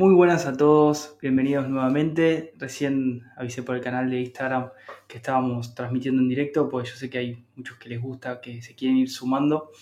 [0.00, 2.54] Muy buenas a todos, bienvenidos nuevamente.
[2.56, 4.70] Recién avisé por el canal de Instagram
[5.06, 8.62] que estábamos transmitiendo en directo, porque yo sé que hay muchos que les gusta, que
[8.62, 9.72] se quieren ir sumando.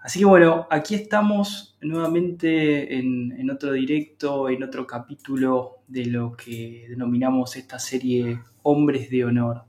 [0.00, 6.32] Así que bueno, aquí estamos nuevamente en, en otro directo, en otro capítulo de lo
[6.32, 9.62] que denominamos esta serie Hombres de Honor.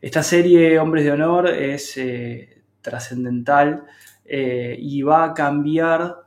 [0.00, 3.84] Esta serie Hombres de Honor es eh, trascendental
[4.24, 6.21] eh, y va a cambiar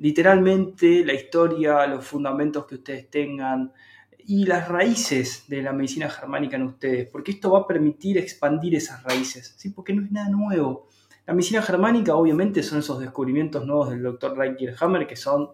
[0.00, 3.72] literalmente la historia, los fundamentos que ustedes tengan
[4.18, 8.74] y las raíces de la medicina germánica en ustedes, porque esto va a permitir expandir
[8.74, 9.70] esas raíces, ¿sí?
[9.70, 10.88] porque no es nada nuevo.
[11.26, 14.34] La medicina germánica obviamente son esos descubrimientos nuevos del doctor
[14.80, 15.50] Hammer que son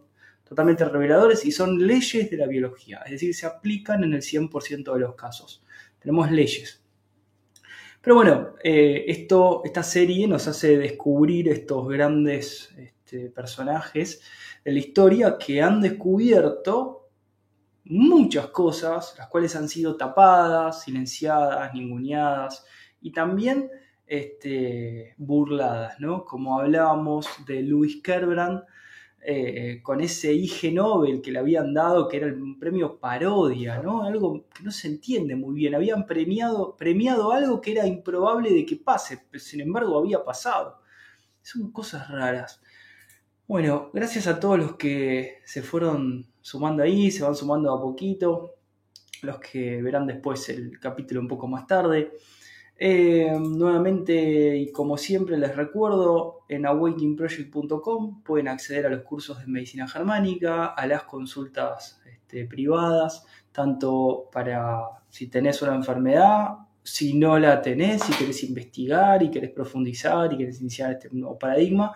[0.48, 4.92] totalmente reveladores y son leyes de la biología, es decir, se aplican en el 100%
[4.92, 5.64] de los casos.
[5.98, 6.84] Tenemos leyes.
[8.00, 12.72] Pero bueno, eh, esto, esta serie nos hace descubrir estos grandes
[13.06, 14.20] este, personajes
[14.64, 17.08] de la historia que han descubierto
[17.84, 22.66] muchas cosas, las cuales han sido tapadas, silenciadas, ninguneadas
[23.00, 23.70] y también
[24.08, 26.24] este, burladas, ¿no?
[26.24, 28.64] Como hablábamos de Louis Kerbrand,
[29.22, 34.02] eh, con ese IG Nobel que le habían dado, que era un premio parodia, ¿no?
[34.02, 35.76] Algo que no se entiende muy bien.
[35.76, 40.80] Habían premiado, premiado algo que era improbable de que pase, pero sin embargo había pasado.
[41.40, 42.60] Son cosas raras.
[43.48, 48.56] Bueno, gracias a todos los que se fueron sumando ahí, se van sumando a poquito,
[49.22, 52.10] los que verán después el capítulo un poco más tarde.
[52.76, 59.46] Eh, nuevamente y como siempre les recuerdo, en awakeningproject.com pueden acceder a los cursos de
[59.46, 66.48] medicina germánica, a las consultas este, privadas, tanto para si tenés una enfermedad,
[66.82, 71.38] si no la tenés, si querés investigar y querés profundizar y querés iniciar este nuevo
[71.38, 71.92] paradigma,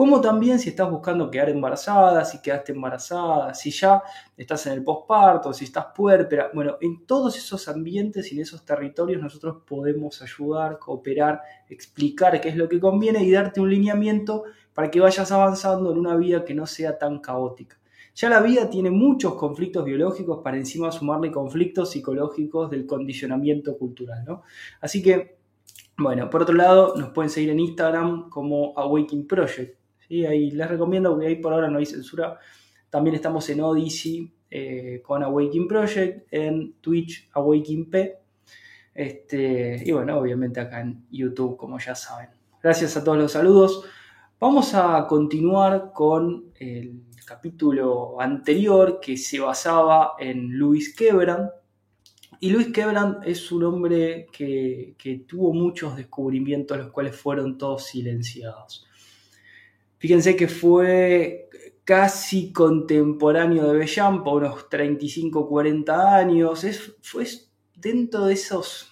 [0.00, 4.02] como también si estás buscando quedar embarazada, si quedaste embarazada, si ya
[4.34, 6.50] estás en el posparto, si estás puérpera.
[6.54, 12.48] Bueno, en todos esos ambientes y en esos territorios nosotros podemos ayudar, cooperar, explicar qué
[12.48, 16.46] es lo que conviene y darte un lineamiento para que vayas avanzando en una vida
[16.46, 17.78] que no sea tan caótica.
[18.14, 24.24] Ya la vida tiene muchos conflictos biológicos para encima sumarle conflictos psicológicos del condicionamiento cultural,
[24.26, 24.44] ¿no?
[24.80, 25.36] Así que,
[25.98, 29.79] bueno, por otro lado, nos pueden seguir en Instagram como Awakening Project
[30.10, 32.38] y Ahí les recomiendo, porque ahí por ahora no hay censura.
[32.90, 38.18] También estamos en Odyssey eh, con Awakening Project, en Twitch Awakening P.
[38.92, 42.28] Este, y bueno, obviamente acá en YouTube, como ya saben.
[42.60, 43.84] Gracias a todos los saludos.
[44.40, 51.50] Vamos a continuar con el capítulo anterior que se basaba en Louis Quebran.
[52.40, 57.84] Y Louis Quebran es un hombre que, que tuvo muchos descubrimientos, los cuales fueron todos
[57.84, 58.89] silenciados.
[60.00, 61.48] Fíjense que fue
[61.84, 66.64] casi contemporáneo de Bellampa, unos 35, 40 años.
[66.64, 67.26] Es, fue
[67.76, 68.90] dentro de esos,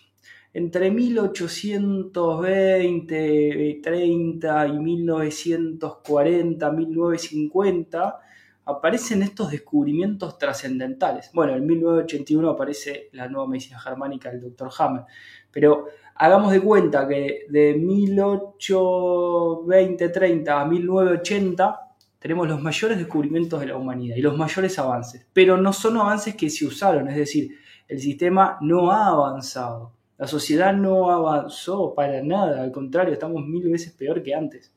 [0.52, 8.20] entre 1820, 30 y 1940, 1950,
[8.66, 11.30] aparecen estos descubrimientos trascendentales.
[11.32, 14.68] Bueno, en 1981 aparece la nueva medicina germánica del Dr.
[14.78, 15.04] Hammer,
[15.50, 15.86] pero
[16.18, 21.80] hagamos de cuenta que de 1820-30 a 1980
[22.18, 26.34] tenemos los mayores descubrimientos de la humanidad y los mayores avances, pero no son avances
[26.34, 27.56] que se usaron, es decir,
[27.86, 33.70] el sistema no ha avanzado, la sociedad no avanzó para nada, al contrario, estamos mil
[33.70, 34.74] veces peor que antes.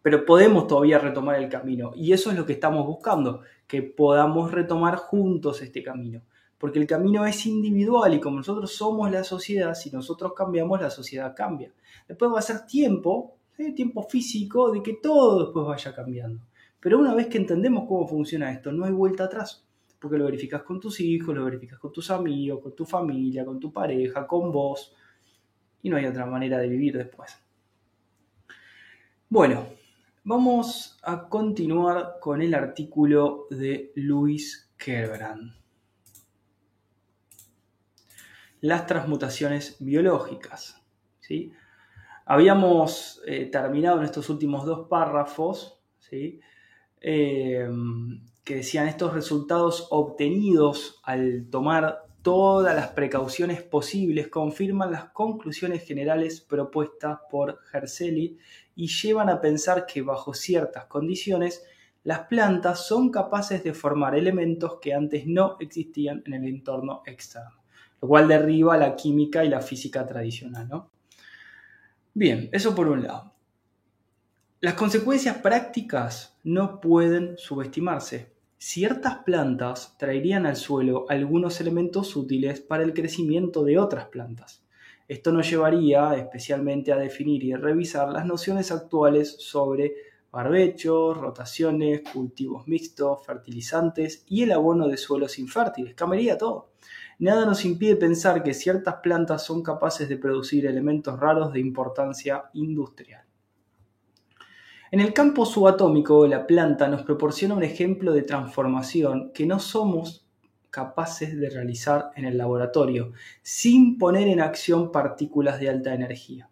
[0.00, 4.50] Pero podemos todavía retomar el camino y eso es lo que estamos buscando, que podamos
[4.52, 6.22] retomar juntos este camino
[6.58, 10.90] porque el camino es individual y como nosotros somos la sociedad, si nosotros cambiamos, la
[10.90, 11.72] sociedad cambia.
[12.08, 13.36] Después va a ser tiempo,
[13.76, 16.40] tiempo físico, de que todo después vaya cambiando.
[16.80, 19.64] Pero una vez que entendemos cómo funciona esto, no hay vuelta atrás,
[20.00, 23.60] porque lo verificas con tus hijos, lo verificas con tus amigos, con tu familia, con
[23.60, 24.94] tu pareja, con vos,
[25.82, 27.36] y no hay otra manera de vivir después.
[29.28, 29.66] Bueno,
[30.24, 35.58] vamos a continuar con el artículo de Luis Kerbrand
[38.60, 40.82] las transmutaciones biológicas.
[41.20, 41.52] ¿sí?
[42.26, 46.40] Habíamos eh, terminado en estos últimos dos párrafos ¿sí?
[47.00, 47.68] Eh,
[48.44, 56.40] que decían estos resultados obtenidos al tomar todas las precauciones posibles confirman las conclusiones generales
[56.40, 58.38] propuestas por Herseli
[58.74, 61.64] y llevan a pensar que bajo ciertas condiciones
[62.04, 67.57] las plantas son capaces de formar elementos que antes no existían en el entorno externo
[68.00, 70.68] lo cual derriba la química y la física tradicional.
[70.68, 70.90] ¿no?
[72.14, 73.32] Bien, eso por un lado.
[74.60, 78.32] Las consecuencias prácticas no pueden subestimarse.
[78.60, 84.64] ciertas plantas traerían al suelo algunos elementos útiles para el crecimiento de otras plantas.
[85.06, 89.94] Esto nos llevaría especialmente a definir y revisar las nociones actuales sobre
[90.30, 95.94] barbechos, rotaciones, cultivos mixtos, fertilizantes y el abono de suelos infértiles.
[95.94, 96.72] Cambiaría todo.
[97.20, 102.44] Nada nos impide pensar que ciertas plantas son capaces de producir elementos raros de importancia
[102.52, 103.24] industrial.
[104.90, 110.26] En el campo subatómico, la planta nos proporciona un ejemplo de transformación que no somos
[110.70, 113.12] capaces de realizar en el laboratorio,
[113.42, 116.48] sin poner en acción partículas de alta energía.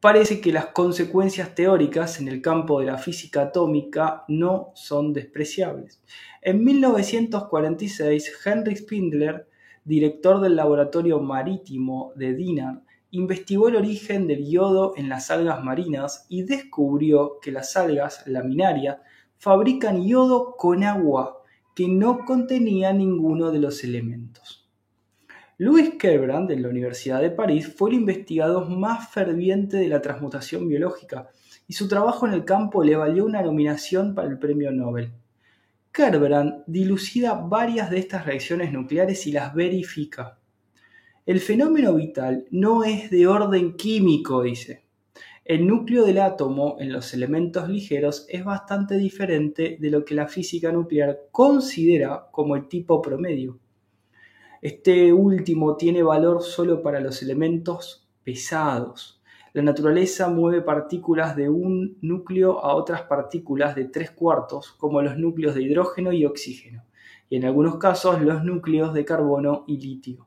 [0.00, 6.02] Parece que las consecuencias teóricas en el campo de la física atómica no son despreciables.
[6.40, 9.48] En 1946, Henry Spindler,
[9.84, 16.26] director del laboratorio marítimo de Dinard, investigó el origen del yodo en las algas marinas
[16.28, 18.98] y descubrió que las algas laminarias
[19.36, 21.42] fabrican yodo con agua
[21.74, 24.68] que no contenía ninguno de los elementos.
[25.58, 30.68] Louis Kerbrand de la Universidad de París fue el investigador más ferviente de la transmutación
[30.68, 31.28] biológica
[31.68, 35.12] y su trabajo en el campo le valió una nominación para el premio Nobel.
[35.92, 40.38] Kerbrand dilucida varias de estas reacciones nucleares y las verifica.
[41.26, 44.86] El fenómeno vital no es de orden químico, dice.
[45.44, 50.28] El núcleo del átomo en los elementos ligeros es bastante diferente de lo que la
[50.28, 53.58] física nuclear considera como el tipo promedio.
[54.62, 59.21] Este último tiene valor solo para los elementos pesados.
[59.54, 65.18] La naturaleza mueve partículas de un núcleo a otras partículas de tres cuartos, como los
[65.18, 66.84] núcleos de hidrógeno y oxígeno,
[67.28, 70.26] y en algunos casos los núcleos de carbono y litio.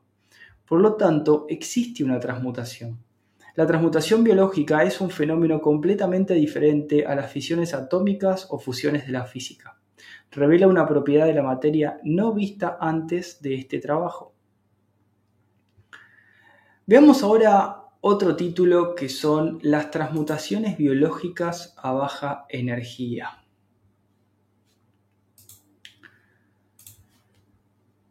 [0.64, 2.98] Por lo tanto, existe una transmutación.
[3.56, 9.12] La transmutación biológica es un fenómeno completamente diferente a las fisiones atómicas o fusiones de
[9.12, 9.80] la física.
[10.30, 14.34] Revela una propiedad de la materia no vista antes de este trabajo.
[16.86, 23.42] Veamos ahora otro título que son las transmutaciones biológicas a baja energía.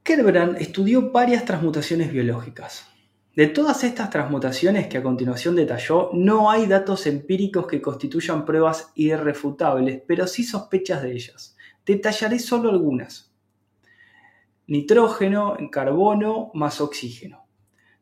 [0.04, 2.86] Kerbrand estudió varias transmutaciones biológicas.
[3.38, 8.92] De todas estas transmutaciones que a continuación detalló, no hay datos empíricos que constituyan pruebas
[8.96, 11.56] irrefutables, pero sí sospechas de ellas.
[11.86, 13.34] Detallaré solo algunas.
[14.68, 17.45] Nitrógeno, carbono más oxígeno.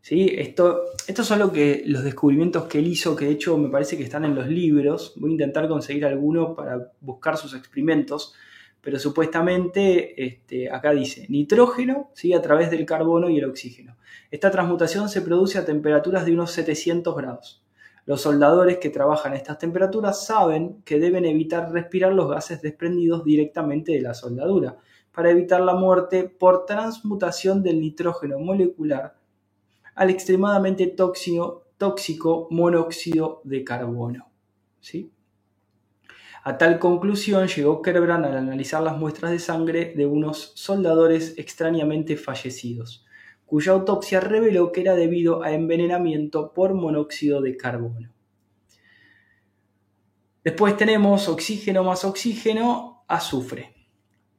[0.04, 0.36] ¿Sí?
[0.38, 4.04] Esto, estos son que, los descubrimientos que él hizo, que de hecho me parece que
[4.04, 5.14] están en los libros.
[5.16, 8.36] Voy a intentar conseguir alguno para buscar sus experimentos
[8.84, 12.34] pero supuestamente este, acá dice nitrógeno ¿sí?
[12.34, 13.96] a través del carbono y el oxígeno.
[14.30, 17.64] Esta transmutación se produce a temperaturas de unos 700 grados.
[18.06, 23.24] Los soldadores que trabajan a estas temperaturas saben que deben evitar respirar los gases desprendidos
[23.24, 24.76] directamente de la soldadura
[25.14, 29.16] para evitar la muerte por transmutación del nitrógeno molecular
[29.96, 34.32] al extremadamente tóxico, tóxico monóxido de carbono.
[34.80, 35.12] ¿sí?
[36.44, 42.18] A tal conclusión llegó Kerbrand al analizar las muestras de sangre de unos soldadores extrañamente
[42.18, 43.06] fallecidos,
[43.46, 48.14] cuya autopsia reveló que era debido a envenenamiento por monóxido de carbono.
[50.44, 53.74] Después tenemos oxígeno más oxígeno, azufre.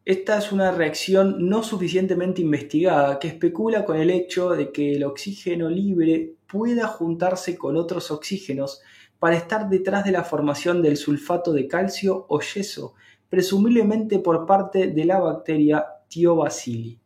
[0.07, 5.05] Esta es una reacción no suficientemente investigada que especula con el hecho de que el
[5.05, 8.83] oxígeno libre pueda juntarse con otros oxígenos
[9.19, 12.97] para estar detrás de la formación del sulfato de calcio o yeso,
[13.31, 17.01] presumiblemente por parte de la bacteria Thiobacilli.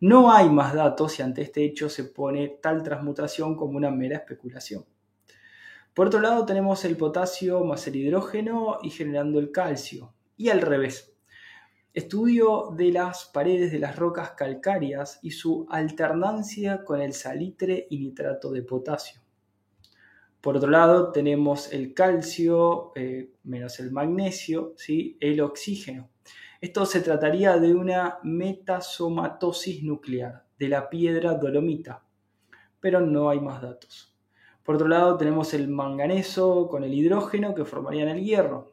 [0.00, 4.18] No hay más datos y ante este hecho se pone tal transmutación como una mera
[4.18, 4.84] especulación.
[5.94, 10.12] Por otro lado tenemos el potasio más el hidrógeno y generando el calcio.
[10.36, 11.11] Y al revés.
[11.94, 17.98] Estudio de las paredes de las rocas calcáreas y su alternancia con el salitre y
[17.98, 19.20] nitrato de potasio.
[20.40, 25.18] Por otro lado, tenemos el calcio eh, menos el magnesio, ¿sí?
[25.20, 26.08] el oxígeno.
[26.62, 32.04] Esto se trataría de una metasomatosis nuclear de la piedra dolomita,
[32.80, 34.16] pero no hay más datos.
[34.62, 38.71] Por otro lado, tenemos el manganeso con el hidrógeno que formarían el hierro.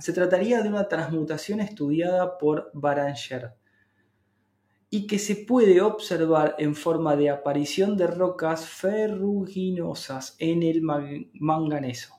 [0.00, 3.54] Se trataría de una transmutación estudiada por Baranger
[4.90, 12.14] y que se puede observar en forma de aparición de rocas ferruginosas en el manganeso.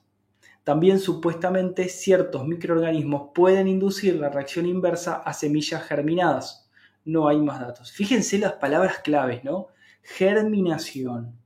[0.64, 6.70] También supuestamente ciertos microorganismos pueden inducir la reacción inversa a semillas germinadas.
[7.06, 7.92] No hay más datos.
[7.92, 9.68] Fíjense las palabras claves, ¿no?
[10.04, 11.40] Germinación.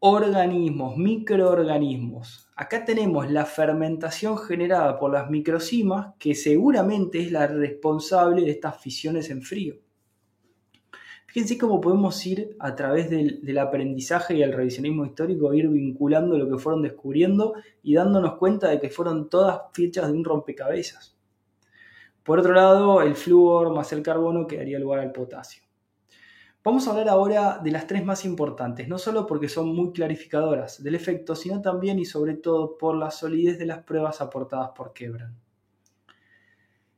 [0.00, 2.49] Organismos, microorganismos.
[2.60, 8.78] Acá tenemos la fermentación generada por las microcimas, que seguramente es la responsable de estas
[8.78, 9.76] fisiones en frío.
[11.26, 16.50] Fíjense cómo podemos ir a través del, aprendizaje y el revisionismo histórico, ir vinculando lo
[16.50, 21.16] que fueron descubriendo y dándonos cuenta de que fueron todas fichas de un rompecabezas.
[22.22, 25.62] Por otro lado, el flúor más el carbono quedaría lugar al potasio.
[26.62, 30.82] Vamos a hablar ahora de las tres más importantes, no solo porque son muy clarificadoras
[30.82, 34.92] del efecto, sino también y sobre todo por la solidez de las pruebas aportadas por
[34.92, 35.34] Kebran.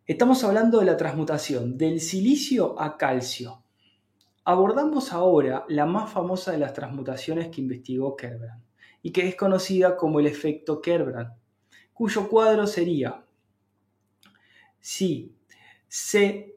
[0.05, 3.63] Estamos hablando de la transmutación del silicio a calcio,
[4.45, 8.61] Abordamos ahora la más famosa de las transmutaciones que investigó Kerbrand
[9.01, 11.33] y que es conocida como el efecto Kerbrand,
[11.93, 13.25] cuyo cuadro sería
[14.81, 15.37] si
[15.87, 16.57] C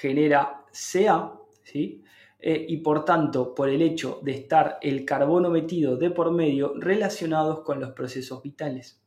[0.00, 1.39] genera Ca,
[1.74, 6.72] Eh, y por tanto por el hecho de estar el carbono metido de por medio
[6.78, 9.02] relacionados con los procesos vitales.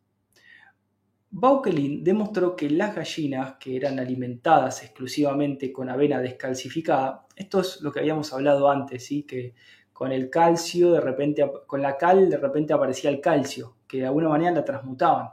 [1.31, 7.91] Bauquelin demostró que las gallinas que eran alimentadas exclusivamente con avena descalcificada, esto es lo
[7.91, 9.23] que habíamos hablado antes, ¿sí?
[9.23, 9.55] que
[9.91, 14.05] con el calcio, de repente, con la cal, de repente aparecía el calcio, que de
[14.05, 15.29] alguna manera la transmutaban.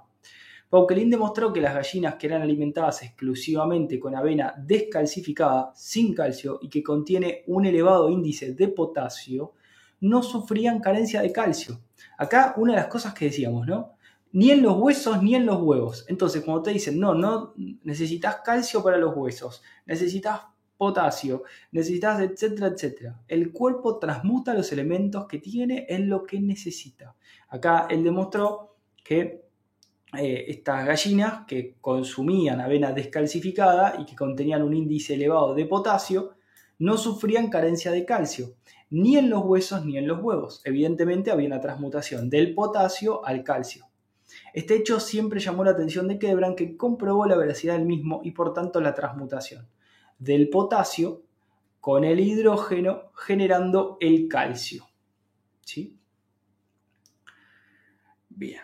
[0.70, 6.68] Bauquelin demostró que las gallinas que eran alimentadas exclusivamente con avena descalcificada, sin calcio y
[6.68, 9.54] que contiene un elevado índice de potasio,
[10.00, 11.80] no sufrían carencia de calcio.
[12.16, 13.96] Acá una de las cosas que decíamos, ¿no?
[14.32, 16.04] ni en los huesos ni en los huevos.
[16.08, 20.42] Entonces, cuando te dicen, no, no necesitas calcio para los huesos, necesitas
[20.76, 23.20] potasio, necesitas, etcétera, etcétera.
[23.28, 27.16] El cuerpo transmuta los elementos que tiene en lo que necesita.
[27.48, 29.49] Acá él demostró que
[30.18, 36.34] eh, estas gallinas que consumían avena descalcificada y que contenían un índice elevado de potasio,
[36.78, 38.54] no sufrían carencia de calcio,
[38.90, 40.62] ni en los huesos ni en los huevos.
[40.64, 43.86] Evidentemente había una transmutación del potasio al calcio.
[44.52, 48.32] Este hecho siempre llamó la atención de Kebran, que comprobó la veracidad del mismo y
[48.32, 49.68] por tanto la transmutación
[50.18, 51.22] del potasio
[51.80, 54.86] con el hidrógeno generando el calcio.
[55.64, 55.96] ¿Sí?
[58.28, 58.62] Bien.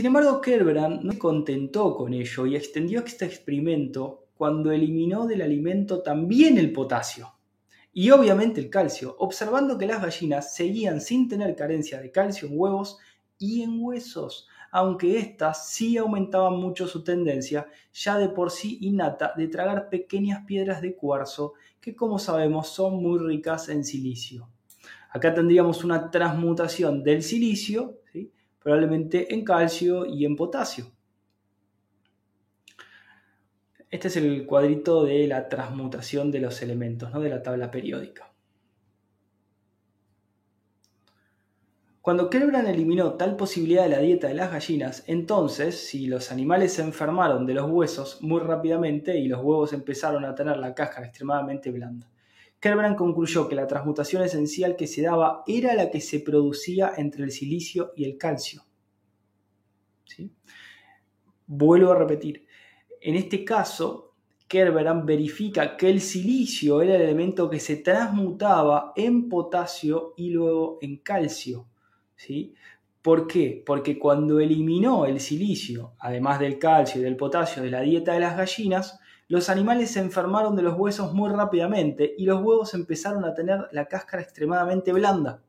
[0.00, 5.42] Sin embargo, Kerbrand no se contentó con ello y extendió este experimento cuando eliminó del
[5.42, 7.34] alimento también el potasio
[7.92, 12.58] y obviamente el calcio, observando que las gallinas seguían sin tener carencia de calcio en
[12.58, 12.96] huevos
[13.36, 19.34] y en huesos, aunque éstas sí aumentaban mucho su tendencia, ya de por sí innata,
[19.36, 24.48] de tragar pequeñas piedras de cuarzo que como sabemos son muy ricas en silicio.
[25.10, 27.99] Acá tendríamos una transmutación del silicio,
[28.62, 30.92] probablemente en calcio y en potasio.
[33.90, 37.20] Este es el cuadrito de la transmutación de los elementos, ¿no?
[37.20, 38.30] de la tabla periódica.
[42.00, 46.72] Cuando Kerbrand eliminó tal posibilidad de la dieta de las gallinas, entonces, si los animales
[46.72, 51.06] se enfermaron de los huesos muy rápidamente y los huevos empezaron a tener la cáscara
[51.06, 52.08] extremadamente blanda,
[52.60, 57.24] Kerbrand concluyó que la transmutación esencial que se daba era la que se producía entre
[57.24, 58.62] el silicio y el calcio.
[61.46, 62.46] Vuelvo a repetir,
[63.00, 64.14] en este caso,
[64.46, 70.78] Kerbrand verifica que el silicio era el elemento que se transmutaba en potasio y luego
[70.82, 71.66] en calcio.
[72.14, 72.54] ¿sí?
[73.00, 73.62] ¿Por qué?
[73.64, 78.20] Porque cuando eliminó el silicio, además del calcio y del potasio de la dieta de
[78.20, 78.99] las gallinas,
[79.30, 83.68] los animales se enfermaron de los huesos muy rápidamente y los huevos empezaron a tener
[83.70, 85.40] la cáscara extremadamente blanda.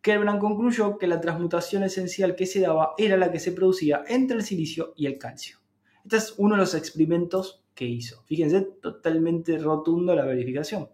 [0.00, 4.38] Kerbrand concluyó que la transmutación esencial que se daba era la que se producía entre
[4.38, 5.58] el silicio y el calcio.
[6.02, 8.24] Este es uno de los experimentos que hizo.
[8.24, 10.90] Fíjense, totalmente rotundo la verificación.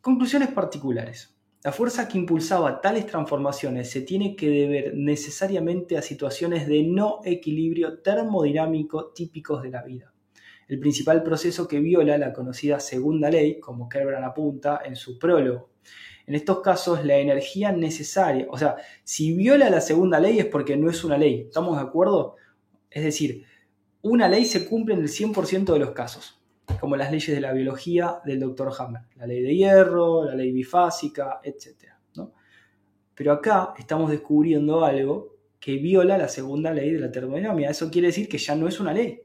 [0.00, 1.36] Conclusiones particulares.
[1.62, 7.20] La fuerza que impulsaba tales transformaciones se tiene que deber necesariamente a situaciones de no
[7.24, 10.12] equilibrio termodinámico típicos de la vida.
[10.68, 15.70] El principal proceso que viola la conocida segunda ley, como Kerbrand apunta en su prólogo.
[16.26, 20.76] En estos casos, la energía necesaria, o sea, si viola la segunda ley es porque
[20.76, 22.34] no es una ley, ¿estamos de acuerdo?
[22.90, 23.44] Es decir,
[24.02, 26.40] una ley se cumple en el 100% de los casos
[26.80, 30.52] como las leyes de la biología del doctor Hammer, la ley de hierro, la ley
[30.52, 31.92] bifásica, etc.
[33.14, 37.70] Pero acá estamos descubriendo algo que viola la segunda ley de la termodinámica.
[37.70, 39.22] Eso quiere decir que ya no es una ley.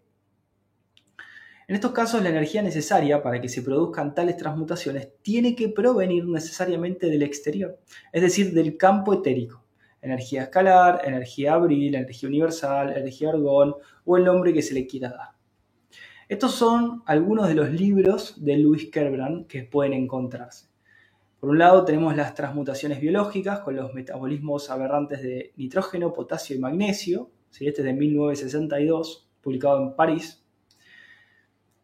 [1.71, 6.25] En estos casos, la energía necesaria para que se produzcan tales transmutaciones tiene que provenir
[6.27, 7.79] necesariamente del exterior,
[8.11, 9.63] es decir, del campo etérico.
[10.01, 15.11] Energía escalar, energía abril, energía universal, energía argón o el nombre que se le quiera
[15.11, 15.29] dar.
[16.27, 20.67] Estos son algunos de los libros de Louis Kerbrand que pueden encontrarse.
[21.39, 26.59] Por un lado tenemos las transmutaciones biológicas con los metabolismos aberrantes de nitrógeno, potasio y
[26.59, 27.31] magnesio.
[27.49, 30.40] Este es de 1962, publicado en París.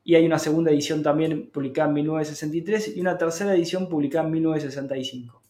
[0.07, 4.31] Y hay una segunda edición también publicada en 1963 y una tercera edición publicada en
[4.31, 5.43] 1965.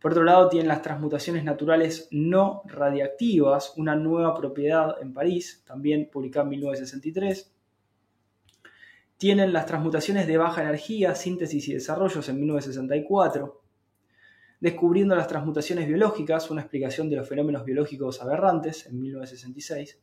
[0.00, 6.08] Por otro lado, tienen las transmutaciones naturales no radiactivas, una nueva propiedad en París, también
[6.10, 7.52] publicada en 1963
[9.22, 13.62] tienen las transmutaciones de baja energía, síntesis y desarrollos en 1964.
[14.58, 20.00] Descubriendo las transmutaciones biológicas, una explicación de los fenómenos biológicos aberrantes en 1966.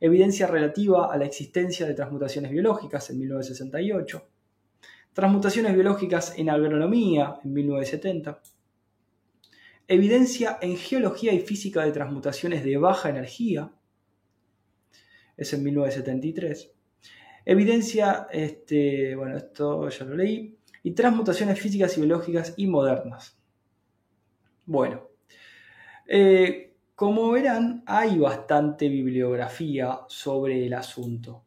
[0.00, 4.28] Evidencia relativa a la existencia de transmutaciones biológicas en 1968.
[5.12, 8.40] Transmutaciones biológicas en agronomía en 1970.
[9.88, 13.72] Evidencia en geología y física de transmutaciones de baja energía
[15.36, 16.72] es en 1973
[17.50, 23.40] Evidencia, este, bueno, esto ya lo leí, y transmutaciones físicas y biológicas y modernas.
[24.66, 25.08] Bueno,
[26.06, 26.67] eh,
[26.98, 31.44] como verán, hay bastante bibliografía sobre el asunto.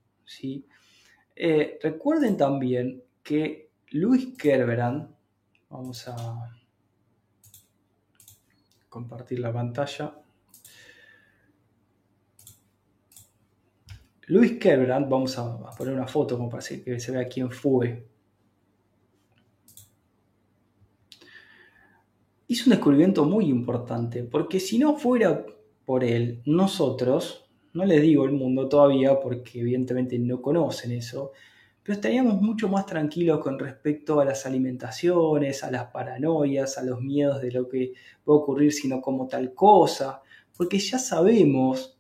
[1.36, 5.14] Eh, recuerden también que Luis Kerberan,
[5.70, 6.56] vamos a
[8.88, 10.16] compartir la pantalla,
[14.28, 18.11] Luis Kerbrand, vamos a, poner una foto para que se vea quién fue.
[22.52, 25.46] Hizo un descubrimiento muy importante, porque si no fuera
[25.86, 31.32] por él, nosotros, no les digo el mundo todavía, porque evidentemente no conocen eso,
[31.82, 37.00] pero estaríamos mucho más tranquilos con respecto a las alimentaciones, a las paranoias, a los
[37.00, 37.94] miedos de lo que
[38.26, 40.22] puede ocurrir si no como tal cosa,
[40.58, 41.98] porque ya sabemos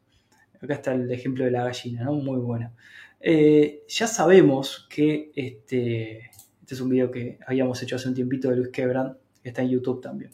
[0.61, 2.13] Acá está el ejemplo de la gallina, ¿no?
[2.13, 2.73] Muy bueno.
[3.19, 6.29] Eh, ya sabemos que este,
[6.61, 9.61] este es un video que habíamos hecho hace un tiempito de Luis Quebrand, que está
[9.61, 10.31] en YouTube también.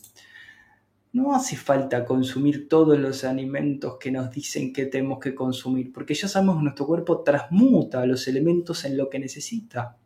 [1.13, 6.13] No hace falta consumir todos los alimentos que nos dicen que tenemos que consumir, porque
[6.13, 9.97] ya sabemos que nuestro cuerpo transmuta los elementos en lo que necesita.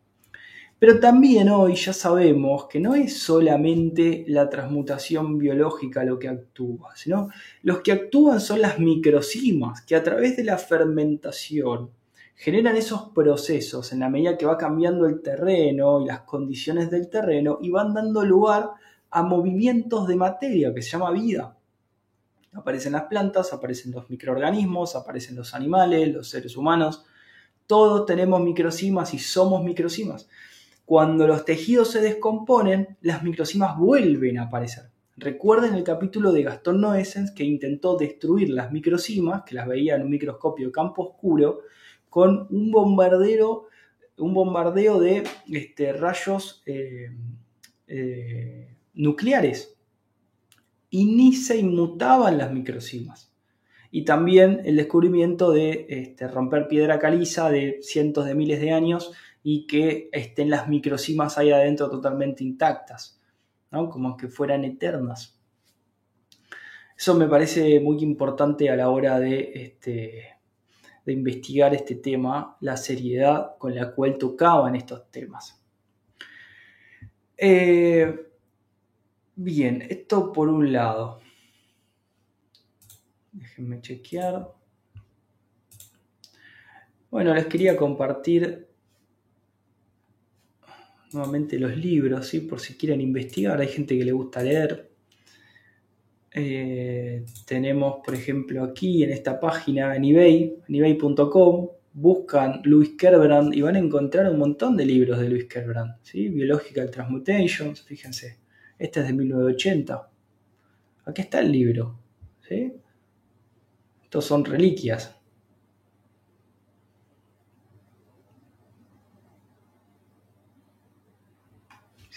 [0.81, 6.95] Pero también hoy ya sabemos que no es solamente la transmutación biológica lo que actúa,
[6.95, 7.29] sino
[7.61, 11.91] los que actúan son las microcimas, que a través de la fermentación
[12.33, 17.07] generan esos procesos en la medida que va cambiando el terreno y las condiciones del
[17.11, 18.73] terreno y van dando lugar a
[19.11, 21.57] movimientos de materia que se llama vida.
[22.53, 27.05] Aparecen las plantas, aparecen los microorganismos, aparecen los animales, los seres humanos.
[27.67, 30.29] Todos tenemos microcimas y somos microcimas.
[30.85, 34.89] Cuando los tejidos se descomponen, las microcimas vuelven a aparecer.
[35.15, 40.01] Recuerden el capítulo de Gastón Noessens que intentó destruir las microcimas, que las veía en
[40.01, 41.61] un microscopio de campo oscuro,
[42.09, 43.67] con un bombardero,
[44.17, 47.09] un bombardeo de este, rayos eh,
[47.87, 49.75] eh, nucleares.
[50.89, 53.33] Y ni se inmutaban las microcimas.
[53.89, 59.11] Y también el descubrimiento de este, romper piedra caliza de cientos de miles de años
[59.43, 63.19] y que estén las microcimas ahí adentro totalmente intactas,
[63.71, 63.89] ¿no?
[63.89, 65.37] como que fueran eternas.
[66.95, 70.37] Eso me parece muy importante a la hora de, este,
[71.05, 75.59] de investigar este tema, la seriedad con la cual tocaban estos temas.
[77.35, 78.30] Eh,
[79.35, 81.19] bien, esto por un lado.
[83.31, 84.53] Déjenme chequear.
[87.09, 88.67] Bueno, les quería compartir
[91.13, 92.41] nuevamente los libros, ¿sí?
[92.41, 94.89] por si quieren investigar, hay gente que le gusta leer.
[96.33, 103.61] Eh, tenemos, por ejemplo, aquí en esta página, en eBay, ebay.com, buscan Louis Kerbrand y
[103.61, 106.29] van a encontrar un montón de libros de Louis Kerbrand, ¿sí?
[106.29, 108.40] Biological Transmutations, fíjense,
[108.81, 110.09] este es de 1980.
[111.05, 111.97] Aquí está el libro,
[112.47, 112.73] ¿sí?
[114.03, 115.15] Estos son reliquias,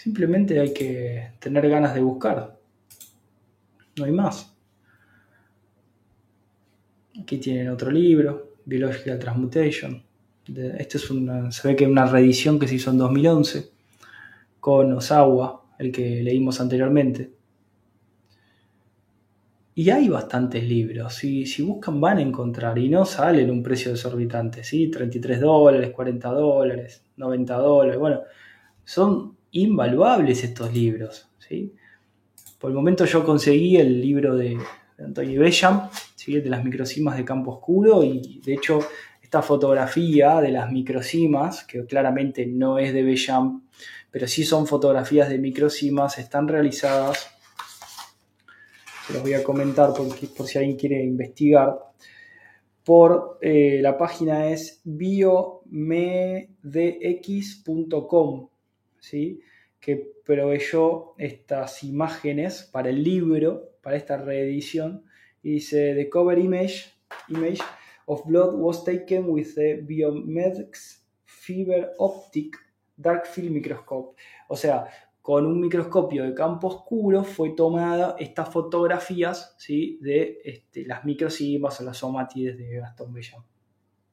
[0.05, 2.59] Simplemente hay que tener ganas de buscar.
[3.97, 4.55] No hay más.
[7.19, 10.03] Aquí tienen otro libro, Biological Transmutation.
[10.77, 13.71] Este es una, se ve que es una reedición que se hizo en 2011
[14.59, 17.31] con Osawa, el que leímos anteriormente.
[19.77, 24.63] Y hay bastantes libros, si, buscan van a encontrar y no salen un precio desorbitante,
[24.63, 24.89] ¿sí?
[24.89, 28.21] 33 dólares, 40 dólares, 90 dólares, bueno,
[28.85, 31.27] son invaluables estos libros.
[31.39, 31.73] ¿sí?
[32.59, 34.57] Por el momento yo conseguí el libro de,
[34.97, 35.89] Antonio Bellam,
[36.25, 38.79] de las microcimas de campo oscuro, y de hecho
[39.21, 43.63] esta fotografía de las microcimas, que claramente no es de Bellam,
[44.15, 47.29] pero sí son fotografías de microcimas, están realizadas,
[49.05, 50.07] se los voy a comentar por,
[50.47, 51.77] si alguien quiere investigar,
[52.85, 56.47] por eh, la página es biomedx.com,
[59.01, 59.41] ¿sí?
[59.81, 65.03] que proveyó estas imágenes para el libro, para esta reedición,
[65.43, 66.89] y dice, the cover image,
[67.27, 67.59] image
[68.05, 72.64] of blood was taken with the Biomedx Fiber Optic
[72.95, 74.21] Dark Field Microscope.
[74.47, 74.87] O sea,
[75.21, 79.97] con un microscopio de campo oscuro fue tomada estas fotografías ¿sí?
[80.01, 83.41] de este, las microcimas o las somatides de Gastón Bellán.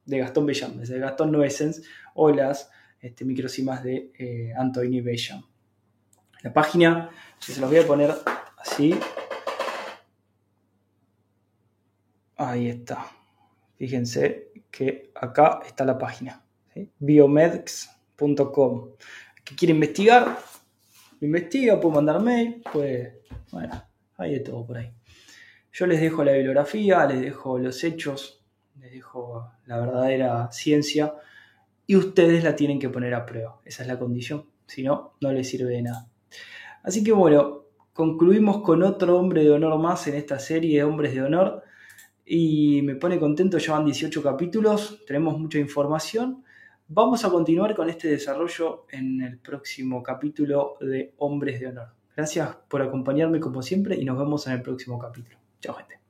[0.05, 1.83] De Gastón Bellán, desde Gastón Nuesens
[2.15, 5.43] o las este, de eh, Anthony Bellán.
[6.41, 8.11] La página, se los voy a poner
[8.57, 8.95] así.
[12.37, 13.05] Ahí está.
[13.75, 16.43] Fíjense que acá está la página.
[19.43, 20.39] Que quiere investigar,
[21.21, 23.13] investiga, puede mandar mail, pues,
[23.51, 23.83] bueno,
[24.17, 24.91] hay de todo por ahí.
[25.71, 28.43] Yo les dejo la bibliografía, les dejo los hechos,
[28.79, 31.15] les dejo la verdadera ciencia
[31.87, 33.59] y ustedes la tienen que poner a prueba.
[33.65, 34.45] Esa es la condición.
[34.67, 36.07] Si no, no les sirve de nada.
[36.83, 41.13] Así que bueno, concluimos con otro hombre de honor más en esta serie de hombres
[41.13, 41.63] de honor
[42.25, 46.43] y me pone contento, ya van 18 capítulos, tenemos mucha información.
[46.87, 51.87] Vamos a continuar con este desarrollo en el próximo capítulo de Hombres de Honor.
[52.15, 55.37] Gracias por acompañarme como siempre y nos vemos en el próximo capítulo.
[55.61, 56.02] Chao gente.